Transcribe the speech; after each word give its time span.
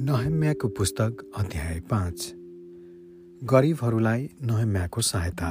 नहम्याको 0.00 0.68
पुस्तक 0.68 1.32
अध्याय 1.36 1.80
पाँच। 1.80 2.34
गरिबहरूलाई 3.42 4.28
नहम्याको 4.42 5.00
सहायता। 5.00 5.50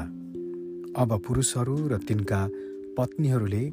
अब 0.98 1.24
पुरुषहरू 1.28 1.88
र 1.88 1.98
तिनका 1.98 2.48
पत्नीहरूले 2.98 3.72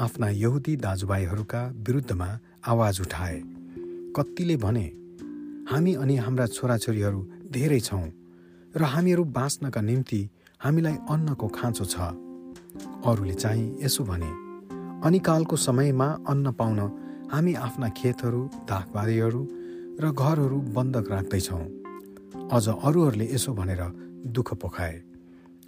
आफ्ना 0.00 0.28
यहुदी 0.28 0.76
दाजुभाइहरूका 0.76 1.62
विरुद्धमा 1.76 2.38
आवाज 2.66 3.00
उठाए। 3.00 3.42
कतिले 4.16 4.56
भने 4.56 4.86
हामी 5.70 5.94
अनि 5.94 6.16
हाम्रा 6.16 6.46
छोराछोरीहरू 6.46 7.20
धेरै 7.50 7.80
छौँ 7.80 8.10
र 8.76 8.82
हामीहरू 8.82 9.24
बाँच्नका 9.24 9.80
निम्ति 9.80 10.30
हामीलाई 10.60 10.96
अन्नको 11.10 11.48
खाँचो 11.48 11.84
छ। 11.84 11.94
अरूले 13.06 13.34
चाहिँ 13.34 13.78
यसो 13.82 14.04
भने 14.04 14.30
अनिकालको 15.06 15.56
समयमा 15.56 16.08
अन्न 16.28 16.52
पाउन 16.52 16.80
हामी 17.32 17.54
आफ्ना 17.54 17.88
खेतहरू 17.88 18.50
दाखबारीहरू 18.66 19.65
र 19.96 20.12
घरहरू 20.12 20.58
बन्धक 20.76 21.06
राख्दैछौँ। 21.10 21.64
अझ 22.52 22.68
अरूहरूले 22.68 23.26
यसो 23.32 23.52
भनेर 23.54 23.82
दुःख 24.28 24.48
पोखाए। 24.54 24.96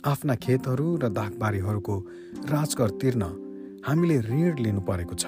आफ्ना 0.05 0.35
खेतहरू 0.35 0.87
र 0.97 1.09
दाखबारीहरूको 1.09 1.95
राजकर 2.53 2.91
तिर्न 3.01 3.23
हामीले 3.87 4.19
ऋण 4.21 4.59
लिनु 4.61 4.81
परेको 4.81 5.15
छ। 5.15 5.27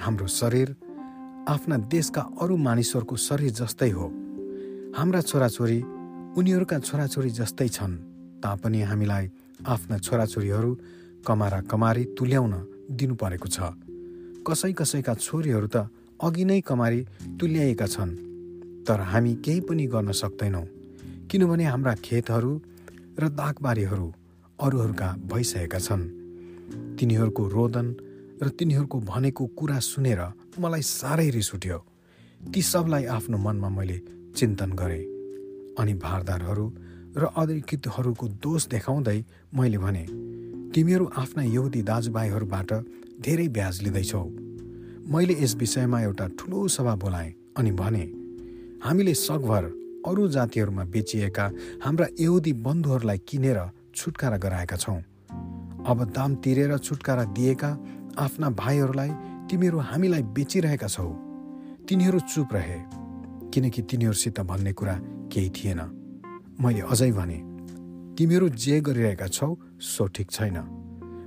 हाम्रो 0.00 0.26
शरीर 0.26 0.68
आफ्ना 1.48 1.76
देशका 1.92 2.22
अरू 2.40 2.56
मानिसहरूको 2.56 3.16
शरीर 3.16 3.52
जस्तै 3.52 3.90
हो। 3.90 4.06
हाम्रा 4.96 5.20
छोराछोरी 5.20 5.78
उनीहरूका 6.40 6.78
छोराछोरी 6.78 7.30
जस्तै 7.30 7.68
छन् 7.68 7.94
तापनि 8.40 8.80
हामीलाई 8.82 9.24
आफ्ना 9.66 9.96
छोराछोरीहरू 9.98 10.70
कमारा 11.26 11.60
कमारी 11.60 12.04
तुल्याउन 12.16 12.54
दिनु 12.96 13.14
परेको 13.14 13.48
छ। 13.48 13.58
कसै 14.40 14.72
कसैका 14.72 15.14
छोरीहरू 15.14 15.68
त 15.68 15.76
अघि 16.22 16.44
नै 16.44 16.60
कमारी 16.60 17.00
तुल्याएका 17.40 17.86
छन्। 17.86 18.12
तर 18.88 19.00
हामी 19.00 19.34
केही 19.34 19.60
पनि 19.60 19.86
गर्न 19.86 20.12
सक्दैनौँ 20.12 20.66
किनभने 21.30 21.64
हाम्रा 21.64 21.94
खेतहरू 21.94 22.52
र 23.18 23.28
दागबारीहरू 23.28 24.08
अरूहरूका 24.58 25.08
भइसकेका 25.32 25.78
छन्। 25.78 26.02
तिनीहरूको 26.98 27.42
रोदन 27.48 27.86
र 28.42 28.48
तिनीहरूको 28.48 28.98
भनेको 29.00 29.46
कुरा 29.58 29.78
सुनेर 29.78 30.20
मलाई 30.58 30.82
साह्रै 30.82 31.28
रिस 31.30 31.54
उठ्यो। 31.54 31.78
ती 32.54 32.62
सबलाई 32.62 33.04
आफ्नो 33.04 33.38
मनमा 33.38 33.68
मैले 33.68 33.98
चिन्तन 34.36 34.72
गरेँ। 34.72 35.04
अनि 35.78 35.94
भारदारहरू 35.94 36.66
र 37.16 37.24
अधिकृतहरूको 37.36 38.26
दोष 38.28 38.66
देखाउँदै 38.68 39.18
मैले 39.54 39.78
भने 39.78 40.04
तिमीहरू 40.74 41.06
आफ्ना 41.16 41.42
यहुदी 41.42 41.82
दाजुभाइहरूबाट 41.82 42.70
धेरै 43.20 43.48
ब्याज 43.48 43.82
लिँदैछौ। 43.82 44.45
मैले 45.06 45.34
यस 45.38 45.54
विषयमा 45.56 46.00
एउटा 46.00 46.26
ठुलो 46.38 46.66
सभा 46.68 46.94
बोलाएँ 46.94 47.32
अनि 47.56 47.70
भने 47.72 48.02
हामीले 48.84 49.12
सकभर 49.14 49.64
अरू 50.06 50.26
जातिहरूमा 50.28 50.84
बेचिएका 50.84 51.44
हाम्रा 51.84 52.06
यहुदी 52.20 52.52
बन्धुहरूलाई 52.52 53.18
किनेर 53.18 53.58
छुटकारा 53.94 54.36
गराएका 54.36 54.76
छौँ। 54.76 54.98
अब 55.86 56.04
दाम 56.10 56.34
तिरेर 56.34 56.76
छुटकारा 56.78 57.24
दिएका 57.24 57.70
आफ्ना 58.18 58.50
भाइहरूलाई 58.50 59.10
तिमीहरू 59.50 59.78
हामीलाई 59.78 60.22
बेचिरहेका 60.34 60.88
छौ। 60.88 61.08
तिनीहरू 61.88 62.18
चुप 62.26 62.48
रहे 62.52 62.78
किनकि 63.54 63.82
तिनीहरूसित 63.82 64.40
भन्ने 64.40 64.72
कुरा 64.72 64.94
केही 65.32 65.50
थिएन। 65.50 65.80
मैले 66.60 66.80
अझै 66.82 67.10
भने 67.12 67.38
तिमीहरू 68.18 68.48
जे 68.48 68.80
गरिरहेका 68.80 69.26
छौ 69.28 69.54
सो 69.80 70.06
ठिक 70.06 70.30
छैन। 70.30 70.56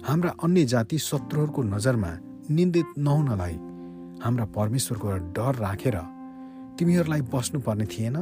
हाम्रा 0.06 0.36
अन्य 0.44 0.66
जाति 0.66 0.98
शत्रुहरूको 1.00 1.64
नजरमा 1.64 2.12
निन्दित 2.52 2.86
नहुनलाई 2.98 3.58
हाम्रा 4.24 4.46
परमेश्वरको 4.56 5.08
डर 5.36 5.56
राखेर 5.56 5.94
रा, 5.94 6.04
तिमीहरूलाई 6.78 7.22
बस्नुपर्ने 7.34 7.86
थिएन। 7.86 8.18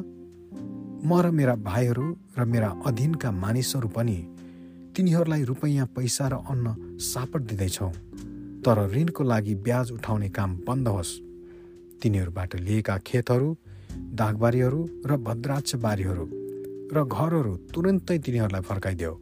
म 1.05 1.21
र 1.21 1.29
मेरा 1.31 1.55
भाइहरू 1.61 2.05
र 2.37 2.45
मेरा 2.45 2.69
अधीनका 2.85 3.29
मानिसहरू 3.33 3.87
पनि 3.87 4.17
तिनीहरूलाई 4.95 5.43
रुपैयाँ 5.43 5.85
पैसा 5.95 6.27
र 6.27 6.33
अन्न 6.49 6.97
सापट 7.01 7.41
दिँदैछौ। 7.49 7.89
तर 8.65 8.77
ऋणको 8.93 9.23
लागि 9.23 9.53
ब्याज 9.55 9.91
उठाउने 9.91 10.29
काम 10.29 10.55
बन्द 10.67 10.87
होस्। 10.87 11.11
तिनीहरूबाट 12.01 12.55
लिएका 12.55 12.97
खेतहरू 12.97 13.49
दागबारीहरू 14.13 14.81
र 15.05 15.17
भद्राक्ष 15.17 15.75
बारीहरू 15.75 16.25
र 16.93 17.03
घरहरू 17.05 17.53
तुरन्तै 17.73 18.17
तिनीहरूलाई 18.17 18.61
फर्काइदेऊ। 18.61 19.13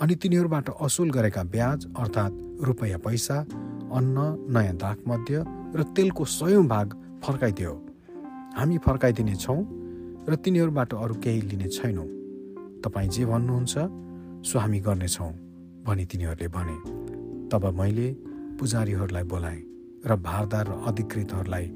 अनि 0.00 0.14
तिनीहरूबाट 0.14 0.66
असुल 0.80 1.10
गरेका 1.10 1.42
ब्याज 1.54 1.86
अर्थात् 1.96 2.34
रुपैयाँ 2.62 3.00
पैसा 3.00 3.36
अन्न 3.96 4.46
नयाँ 4.52 4.76
दागमध्य 4.76 5.44
र 5.76 5.82
तेलको 5.96 6.24
सयौँ 6.28 6.66
भाग 6.68 6.88
फर्काइदियो। 7.24 7.72
हामी 8.56 8.76
फर्काइदिने 8.84 9.34
छौँ 9.34 9.60
र 10.28 10.34
तिनीहरूबाट 10.36 10.94
अरू 10.94 11.14
केही 11.24 11.40
लिने 11.40 11.68
छैनौँ। 11.72 12.08
तपाईँ 12.84 13.08
जे 13.08 13.24
भन्नुहुन्छ 13.24 13.74
सो 14.44 14.58
हामी 14.58 14.80
गर्नेछौँ 14.80 15.32
भनी 15.86 16.04
तिनीहरूले 16.04 16.48
भने। 16.56 16.76
तब 17.48 17.64
मैले 17.72 18.08
पुजारीहरूलाई 18.60 19.24
बोलाएँ 19.32 19.62
र 20.04 20.16
भारदार 20.28 20.66
र 20.68 20.72
अधिकृतहरूलाई 20.88 21.66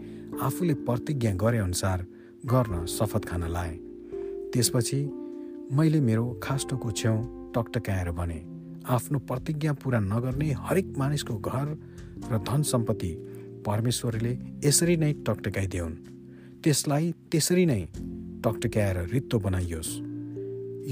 आफूले 0.43 0.75
प्रतिज्ञा 0.85 1.33
गरे 1.41 1.59
अनुसार 1.59 1.99
गर्न 2.45 2.85
शपथ 2.87 3.25
खान 3.25 3.49
लाएँ। 3.49 3.77
त्यसपछि 4.53 5.01
मैले 5.73 6.01
मेरो 6.01 6.25
खास्टोको 6.43 6.91
छेउ 6.91 7.17
टकटकाएर 7.57 8.11
भने 8.13 8.39
आफ्नो 8.89 9.19
प्रतिज्ञा 9.25 9.73
पुरा 9.73 10.01
नगर्ने 10.01 10.53
हरेक 10.69 10.95
मानिसको 10.99 11.35
घर 11.39 11.67
र 12.31 12.39
धन 12.49 12.63
सम्पत्ति 12.63 13.13
परमेश्वरले 13.67 14.33
यसरी 14.65 14.97
नै 14.97 15.13
टकटकाइदेऊन् 15.27 15.95
त्यसलाई 16.65 17.13
त्यसरी 17.31 17.67
नै 17.67 17.83
टकटकाएर 18.45 18.97
रित्तो 19.13 19.39
बनाइयोस्। 19.39 19.91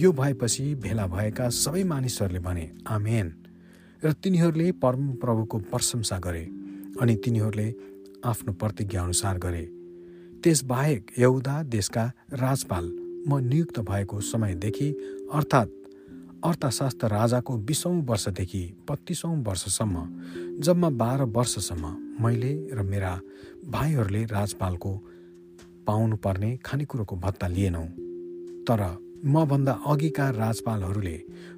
यो 0.00 0.12
भएपछि 0.12 0.64
भेला 0.84 1.06
भएका 1.06 1.48
सबै 1.48 1.84
मानिसहरूले 1.84 2.40
भने 2.40 2.64
आमेन। 2.86 3.28
र 4.02 4.12
तिनीहरूले 4.12 4.70
परमप्रभुको 4.82 5.58
प्रशंसा 5.70 6.18
गरे 6.18 6.44
अनि 7.00 7.14
तिनीहरूले 7.24 7.68
आफ्नो 8.24 8.52
प्रतिज्ञा 8.52 9.02
अनुसार 9.02 9.38
गरे 9.38 9.64
त्यसबाहेक 10.44 11.10
यहुदा 11.18 11.62
देशका 11.74 12.04
राजपाल 12.32 12.84
म 13.28 13.38
नियुक्त 13.42 13.80
भएको 13.80 14.20
समयदेखि 14.20 14.88
अर्थात् 15.34 15.77
अर्थशास्त्र 16.44 17.06
राजाको 17.08 17.56
बिसौँ 17.58 17.94
वर्षदेखि 18.06 18.62
बत्तिसौँ 18.88 19.36
वर्षसम्म 19.44 20.02
जम्मा 20.62 20.88
बाह्र 20.90 21.22
वर्षसम्म 21.36 21.96
मैले 22.22 22.52
र 22.72 22.82
मेरा 22.82 23.10
भाइहरूले 23.66 24.24
राजपालको 24.24 24.92
पाउनुपर्ने 25.86 26.50
खानेकुरोको 26.64 27.16
भत्ता 27.16 27.46
लिएनौँ। 27.46 27.86
तर 28.64 28.82
मभन्दा 29.26 29.72
अघिका 29.86 30.28
राजपालहरूले 30.30 31.16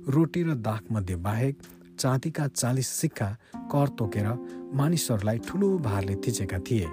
रोटी 0.09 0.43
र 0.43 0.55
दागमध्ये 0.65 1.17
बाहेक 1.17 1.57
चाँदीका 1.99 2.47
चालिस 2.49 2.89
सिक्का 2.89 3.29
कर 3.73 3.89
तोकेर 3.99 4.29
मानिसहरूलाई 4.75 5.39
ठुलो 5.39 5.69
भारले 5.79 6.15
थिचेका 6.17 6.59
थिए। 6.59 6.87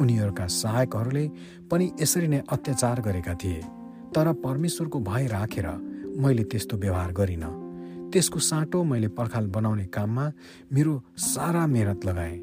उनीहरूका 0.00 0.46
सहायकहरूले 0.46 1.26
पनि 1.70 1.90
यसरी 2.00 2.28
नै 2.28 2.40
अत्याचार 2.48 3.00
गरेका 3.00 3.34
थिए। 3.34 3.60
तर 4.14 4.32
परमेश्वरको 4.44 5.00
भय 5.00 5.26
राखेर 5.26 5.68
मैले 6.16 6.44
त्यस्तो 6.44 6.76
व्यवहार 6.76 7.12
गरिनँ। 7.12 7.52
त्यसको 8.12 8.38
साटो 8.40 8.82
मैले 8.84 9.08
पर्खाल 9.08 9.46
बनाउने 9.46 9.84
काममा 9.86 10.32
मेरो 10.72 11.02
सारा 11.18 11.66
मेहनत 11.66 12.04
लगाएँ। 12.04 12.38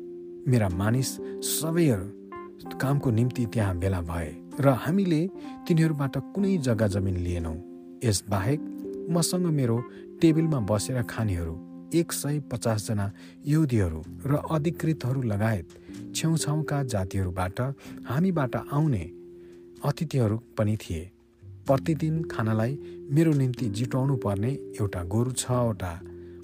मेरा 0.48 0.70
मानिस 0.70 1.10
सबैहरू 1.42 2.78
कामको 2.78 3.12
निम्ति 3.12 3.46
त्यहाँ 3.46 3.78
भेला 3.80 4.02
भए 4.02 4.30
र 4.60 4.70
हामीले 4.86 5.22
तिनीहरूबाट 5.68 6.18
कुनै 6.34 6.58
जग्गा 6.58 6.88
जमिन 6.88 7.18
लिएनौँ। 7.18 7.58
यसबाहेक 8.04 8.60
मसँग 9.10 9.46
मेरो 9.50 9.78
टेबलमा 10.22 10.60
बसेर 10.70 11.02
खानेहरू 11.04 11.56
एक 11.94 12.12
सय 12.12 12.40
पचासजना 12.52 13.12
युदीहरू 13.46 14.02
र 14.26 14.42
अधिकृतहरू 14.52 15.22
लगायत 15.22 15.68
छेउछाउका 16.16 16.84
जातिहरूबाट 16.84 17.60
हामीबाट 18.08 18.56
आउने 18.56 19.04
अतिथिहरू 19.86 20.38
पनि 20.58 20.78
थिए। 20.78 21.13
प्रतिदिन 21.68 22.24
खानालाई 22.24 22.78
मेरो 23.12 23.32
निम्ति 23.34 23.66
जिटाउनु 23.78 24.16
पर्ने 24.18 24.52
एउटा 24.82 25.04
गोरु 25.04 25.32
छवटा 25.32 25.94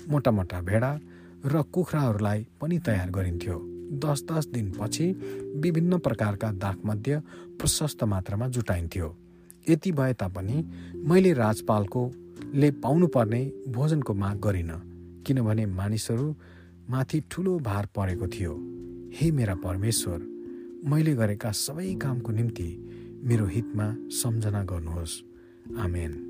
मोटा 0.10 0.32
मोटा 0.32 0.62
भेडा 0.62 0.92
र 1.46 1.62
कुखुराहरूलाई 1.74 2.46
पनि 2.62 2.78
तयार 2.80 3.10
गरिन्थ्यो। 3.12 3.58
दस 4.04 4.24
दस 4.32 4.46
दिनपछि 4.54 5.06
विभिन्न 5.64 5.98
प्रकारका 5.98 6.52
दागमध्ये 6.64 7.18
प्रशस्त 7.60 8.04
मात्रामा 8.04 8.48
जुटाइन्थ्यो। 8.48 9.08
यति 9.70 9.92
भए 9.92 10.14
तापनि 10.14 10.58
मैले 11.10 11.34
राजपालकोले 11.34 12.72
पाउनुपर्ने 12.84 13.42
भोजनको 13.70 14.14
माग 14.14 14.38
गरिनँ 14.40 14.82
किनभने 15.28 15.66
मानिसहरू 15.66 16.28
माथि 16.90 17.20
ठुलो 17.32 17.58
भार 17.60 17.88
परेको 17.96 18.28
थियो। 18.28 18.54
हे 19.16 19.32
मेरा 19.32 19.56
परमेश्वर 19.64 20.20
मैले 20.90 21.14
गरेका 21.16 21.52
सबै 21.52 21.94
कामको 22.02 22.32
निम्ति 22.32 22.70
मेरो 23.24 23.46
हितमा 23.46 23.96
सम्झना 24.10 24.64
गर्नुहोस्। 24.64 25.24
आमेन। 25.78 26.26